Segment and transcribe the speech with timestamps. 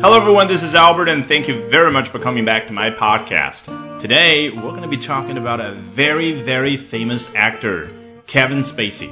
[0.00, 0.48] Hello, everyone.
[0.48, 3.64] This is Albert, and thank you very much for coming back to my podcast.
[4.00, 7.90] Today, we're going to be talking about a very, very famous actor,
[8.26, 9.10] Kevin Spacey,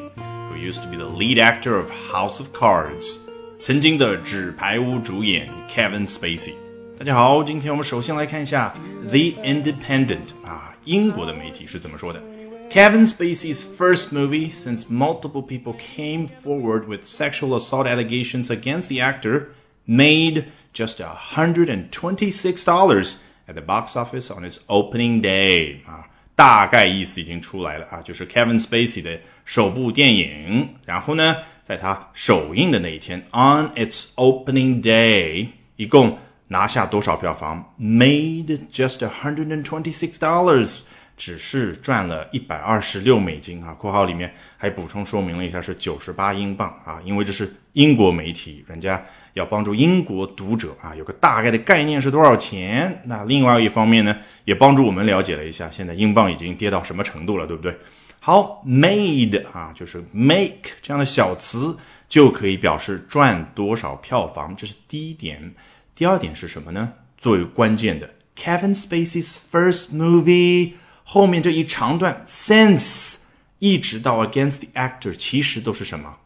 [0.48, 3.19] who used to be the lead actor of House of Cards.
[3.58, 6.54] 曾经的纸牌屋主演 Kevin Spacey。
[6.99, 8.74] 大家好，今天我们首先来看一下
[9.08, 12.22] The Independent 啊，英国的媒体是怎么说的。
[12.71, 19.48] Kevin Spacey's first movie, since multiple people came forward with sexual assault allegations against the actor,
[19.87, 33.70] made just $126 at the box office on its opening day 啊，大概意思已经出来了啊，就是 Kevin Spacey 的首部电影，然后呢，在它首映的那一天，on
[33.74, 36.18] its opening day，一共
[36.48, 37.74] 拿下多少票房？
[37.80, 40.80] Made just $126。
[41.19, 43.73] 只是赚了一百二十六美金啊！
[43.73, 53.03] 括号里面还补充说明了一下是九十八英镑啊，因为这是英国媒体，人家要帮助英国读者啊有个大概的概念是多少钱。
[53.05, 57.77] 那另外一方面呢，也帮助我们了解了一下现在英镑已经跌到什么程度了，对不对？
[58.21, 65.54] 好，made 啊，就是 make 这样的小词就可以表示赚多少票房，这是第一点。
[65.95, 66.94] 第二点是什么呢？
[67.17, 70.76] 作为关键的，Kevin Spacey's first movie。
[71.12, 73.16] 后面这一长段 since
[73.58, 76.18] 一直到 against the actor，其实都是什么？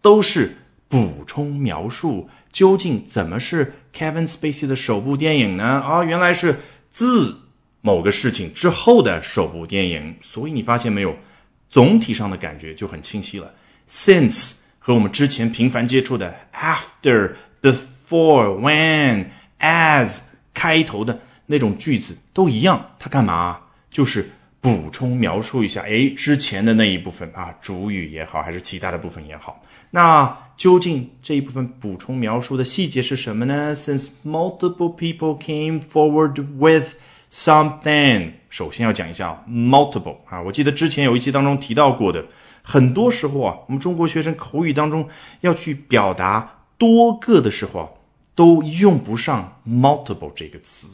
[0.00, 0.56] 都是
[0.88, 5.64] 补充描述，究竟怎么是 Kevin Spacey 的首部电影呢？
[5.64, 6.58] 啊，原来是
[6.90, 7.38] 自
[7.82, 10.16] 某个事情之后的首部电影。
[10.20, 11.14] 所以你发现没有，
[11.70, 13.54] 总体上的感觉就很清晰了。
[13.88, 19.26] Since 和我们之前频繁接触的 after、before、when、
[19.60, 20.18] as
[20.52, 23.60] 开头的那种句子都一样，它干嘛？
[23.92, 24.28] 就是
[24.60, 36.94] 补充描述一下，哎，之前的那一部分啊，主语也好，还是其他的部分也好，那究竟这一部分补充描述的细节是什么呢？Since multiple people came forward with
[37.30, 42.24] something，首先要讲一下 multiple 啊，我记得之前有一期当中提到过的，
[42.62, 45.08] 很多时候啊，我们中国学生口语当中
[45.40, 47.88] 要去表达多个的时候啊，
[48.34, 50.86] 都用不上 multiple 这个词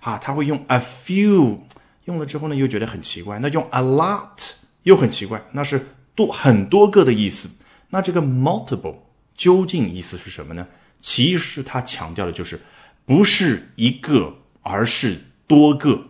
[0.00, 1.58] 啊，他会用 a few。
[2.06, 3.38] 用了之后呢，又觉得很奇怪。
[3.38, 4.52] 那用 a lot
[4.82, 5.86] 又很奇怪，那是
[6.16, 7.48] 多很多个的意思。
[7.90, 8.96] 那这个 multiple
[9.36, 10.66] 究竟意思是什么呢？
[11.02, 12.60] 其实它强调的就是
[13.04, 16.06] 不是一个，而是多个。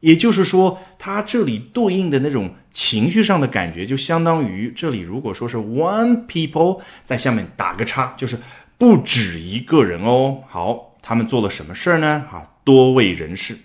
[0.00, 8.38] 也就是说，它这里对应的那种情绪上的感觉，就相当于这里如果说是 one people，在下面打个叉，就是
[8.76, 10.42] 不止一个人哦。
[10.48, 12.26] 好，他们做了什么事儿呢？
[12.30, 13.56] 啊，多位人士。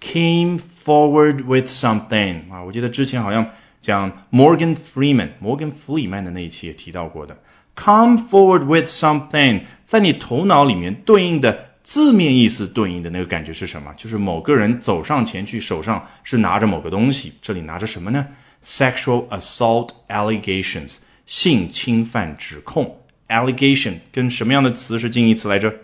[0.00, 3.50] Came forward with something 啊，我记得之前好像
[3.82, 7.38] 讲 Morgan Freeman、摩根弗里曼的那一期也提到过的。
[7.76, 13.92] Come forward with something，在你头脑里面对应的字面意思对应的那个感觉是什么？
[13.96, 18.26] 就是某个人走上前去，手上是拿着某个东西，这里拿着什么呢
[18.64, 20.96] ？Sexual assault allegations，
[21.26, 22.98] 性侵犯指控。
[23.28, 25.74] Allegation 跟什么样的词是近义词来着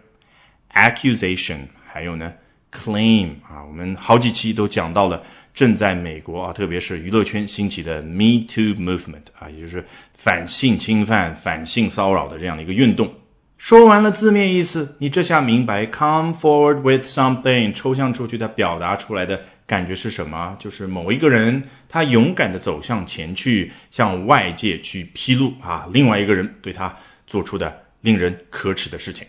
[0.75, 2.33] ？Accusation，还有呢
[2.77, 5.23] ？Claim 啊，我们好几期都讲到了
[5.55, 13.11] 正在美国啊，特别是娱乐圈兴起的 Me Too Movement 啊，也就是反性侵犯、反性骚扰的这样的一个运动。
[13.57, 20.55] 说完了字面意思，你这下明白 Come forward with something 抽象出去，它表达出来的感觉是什么？
[20.59, 26.95] 就是某一个人他勇敢地走向前去，向外界去披露啊，另外一个人对他
[27.27, 29.27] 做出的令人可耻的事情。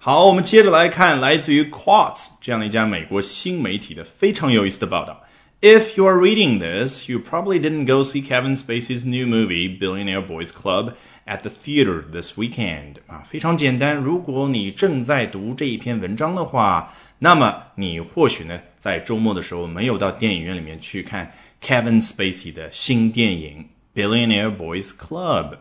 [0.00, 5.24] 好，我们接着来看来自于 Quartz 这样的一家美国新媒体的非常有意思的报道。
[5.60, 10.52] If you are reading this, you probably didn't go see Kevin Spacey's new movie Billionaire Boys
[10.52, 10.92] Club
[11.26, 12.98] at the theater this weekend.
[13.08, 13.96] 啊，非常简单。
[13.96, 25.54] 如果你正在读这一篇文章的话，那么你或许呢在周末的时候没有到电影院里面去看 Kevin Spacey 的新电影 Billionaire Boys Club。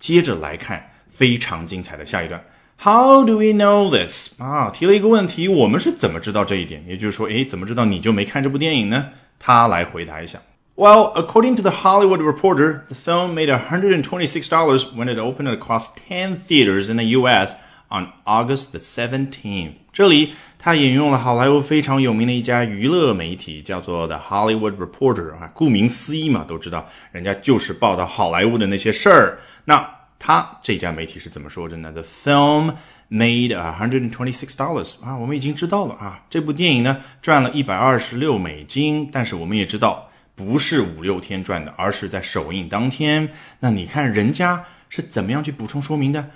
[0.00, 2.44] 接着来看非常精彩的下一段。
[2.81, 4.29] How do we know this？
[4.37, 6.83] 啊，提了一个问题，我们是怎么知道这一点？
[6.87, 9.07] 也就是说，诶，怎么知道你就没看这部电影呢？
[9.37, 10.39] 他来回答一下。
[10.75, 16.89] Well, according to the Hollywood Reporter, the film made $126 when it opened across 10 theaters
[16.89, 17.55] in the U.S.
[17.89, 19.73] on August the 17th.
[19.91, 29.39] 这里他引用了好莱坞非常有名的一家娱乐媒体，叫做 The Hollywood Reporter 啊，顾名思义嘛，都知道人家就是报道好莱坞的那些事儿。
[29.65, 29.85] 那
[30.26, 32.76] 他这家媒体是怎么说的呢？The film
[33.10, 43.28] made a hundred and twenty-six dollars 啊，我们已经知道了啊，这部电影呢赚了一百二十六美金，但是我们也知道不是五六天赚的，而是在首映当天。
[43.60, 46.30] 那你看人家是怎么样去补充说明的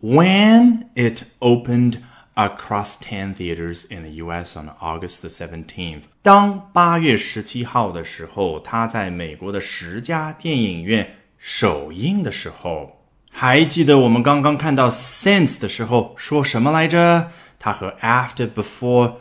[0.00, 1.98] ？When it opened
[2.34, 4.58] across ten theaters in the U.S.
[4.58, 6.04] on August the 17th。
[6.22, 13.03] 当八月十七号的时候，它在美国的十家电影院首映的时候，
[13.36, 17.30] 还记得我们刚刚看到 since 的时候说什么来着？
[17.58, 19.14] 它和 after、before、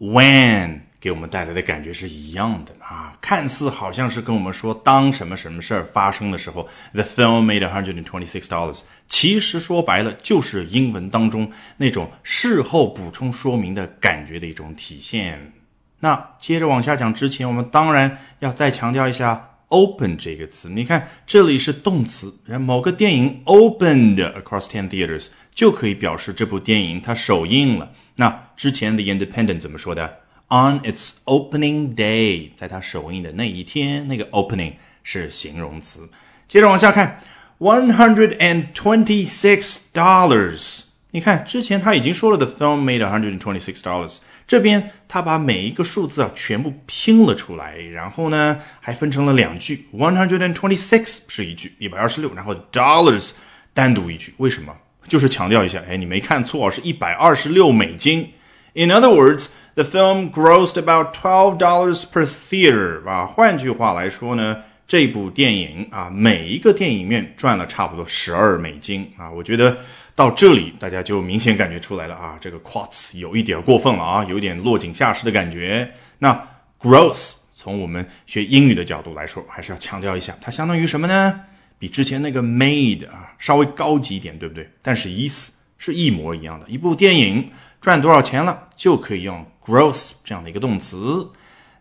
[0.00, 8.80] when 给我们带来的感觉是一样的啊，看似好像是跟我们说当什么什么事儿发生的时候，the film made a hundred and twenty six dollars。
[9.08, 15.52] 其实说白了就是英文当中那种事后补充说明的感觉的一种体现。
[16.00, 20.68] 那接着往下讲之前，我们当然要再强调一下 open 这个词。
[20.68, 27.90] 你看这里是动词，某个电影 opened across ten theaters 就可以表示这部电影它首映了。
[28.16, 36.08] 那之前的 Independent 怎么说的？On its opening day，在它首映的那一天，那个 opening 是形容词。
[36.46, 37.20] 接着往下看
[37.58, 40.84] ，one hundred and twenty six dollars。
[41.12, 44.18] 你看，之前他已经说了，the film made a hundred and twenty six dollars。
[44.50, 53.30] 这边他把每一个数字啊全部拼了出来，然后呢还分成了两句，one hundred and twenty six 是一句，一百二十六，然后 dollars
[53.72, 54.34] 单独一句。
[54.38, 54.74] 为什么？
[55.06, 58.32] 就是强调一下，哎，你没看错，是一百二十六美金。
[58.74, 59.46] In other words。
[59.76, 69.30] The film grossed about twelve dollars per theater 啊，换句话来说呢，这部电影啊，每一个电影院赚了差不多十二美金啊。
[69.30, 69.78] 我觉得
[70.20, 75.90] 到这里大家就明显感觉出来了啊，这个 quotes 有一点过分了啊，有点落井下石的感觉。
[76.18, 76.46] 那
[76.78, 81.40] gross 从我们学英语的角度来说，还是要强调一下，它相当于什么呢？
[81.78, 84.68] 比之前那个 made 啊稍微高级一点，对不对？
[84.82, 86.68] 但是意思是一模一样的。
[86.68, 87.50] 一部电影
[87.80, 89.46] 赚多少钱了，就可以用。
[89.64, 91.30] gross 这样的一个动词。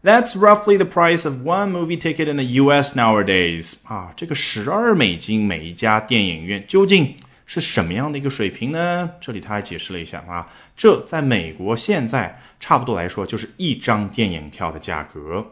[0.01, 2.97] That's roughly the price of one movie ticket in the U.S.
[2.97, 3.73] nowadays.
[3.83, 7.15] 啊，这个十二美金每一家电影院究竟
[7.51, 9.09] 是什么样的一个水平呢？
[9.19, 10.47] 这里他还解释了一下啊，
[10.77, 15.43] 这在美国现在差不多来说就是一张电影票的价格。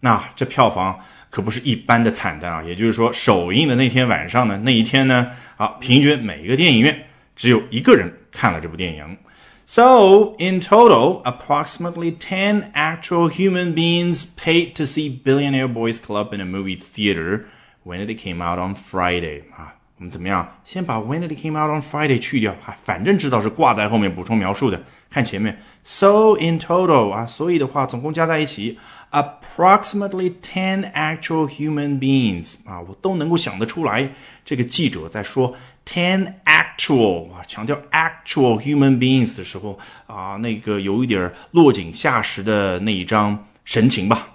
[0.00, 1.00] 那这票房
[1.30, 2.62] 可不是一般的惨淡啊！
[2.62, 9.16] 也就是说，首映的那天晚上呢，那一天呢，啊，平均每一个电影院只有一个人看了这部电影。
[9.64, 16.44] So, in total, approximately ten actual human beings paid to see Billionaire Boys Club in a
[16.44, 17.46] movie theater
[17.82, 19.44] when it came out on Friday.
[19.56, 20.46] 啊，我们怎么样？
[20.62, 24.82] 先把 when it came out on Friday 去掉，啊，反正知道是挂在后面补充描述的。
[25.08, 28.78] 看前面，so in total 啊，所以的话，总共加在一起
[29.10, 34.10] ，approximately ten actual human beings 啊，我都能够想得出来，
[34.44, 35.54] 这个记者在说
[35.86, 44.28] ten actual 啊，强调 actual human beings 的时候啊，那个有一点落井下石的那一张神情吧。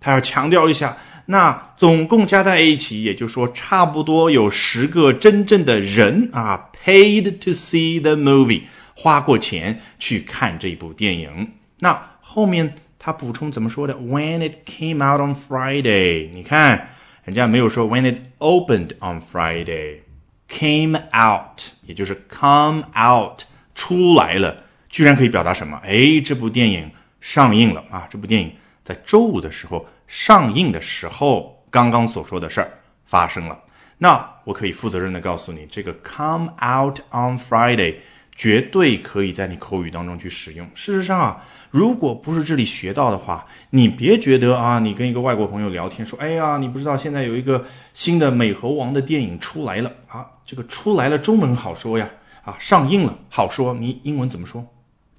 [0.00, 8.62] 他要强调一下，那总共加在一起，也就是说，差不多有十个真正的人啊，paid to see the movie，
[8.94, 11.52] 花过钱去看这部电影。
[11.78, 16.90] 那后面他补充怎么说的？When it came out on Friday，你看
[17.24, 20.00] 人家没有说 When it opened on Friday。
[20.46, 23.40] came out，也就是 come out
[23.74, 25.80] 出来了，居然可以表达什么？
[25.82, 26.90] 哎，这部电影
[27.20, 28.06] 上映了啊！
[28.10, 28.52] 这部电影
[28.84, 32.70] 在周五的时候上映的时候，刚刚所说的事儿
[33.04, 33.58] 发生了。
[33.98, 37.96] 那我可以负责任的告诉你，这个 come out on Friday。
[38.36, 40.68] 绝对可以在你口语当中去使用。
[40.74, 52.10] 事实上啊，如果不是这里学到的话，你别觉得啊，你跟一个外国朋友聊天说，哎呀，你不知道现在有一个新的美猴王的电影出来了啊，这个出来了中文好说呀，
[52.44, 54.66] 啊，上映了好说，你英文怎么说？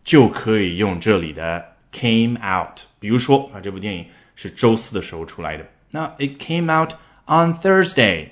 [0.04, 2.82] 就可以用这里的 came out。
[3.00, 6.92] 比如说啊，这部电影是周四的时候出来的，那 it came out
[7.26, 8.28] on Thursday。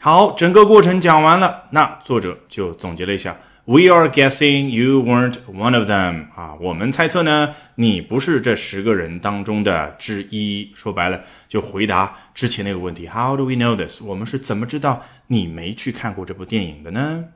[0.00, 3.36] 好，整个过程讲完了，那作者就总结了一下。
[3.64, 10.72] We are guessing you weren't one of them 啊，我们猜测呢，你不是这十个人当中的之一。
[10.74, 14.00] 说白了，就回答之前那个问题：How do we know this？
[14.00, 17.26] 我们是怎么知道你没去看过这部电影的呢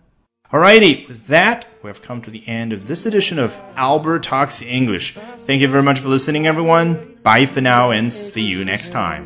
[0.51, 4.61] ？Alrighty, with that, we have come to the end of this edition of Albert Talks
[4.61, 5.13] English.
[5.45, 6.97] Thank you very much for listening, everyone.
[7.23, 9.25] Bye for now, and see you next time.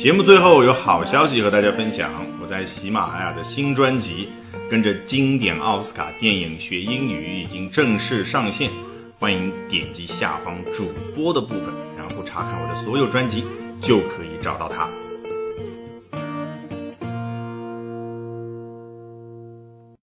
[0.00, 2.10] 节目最后有好消息和大家分享，
[2.40, 4.28] 我在喜马拉雅的新专辑。
[4.70, 8.70] 跟着经典奥斯卡电影学英语已经正式上线，
[9.18, 13.44] 欢迎点击下方主播的部分，然后查看我的所有专辑，
[13.80, 14.86] 就可以找到它。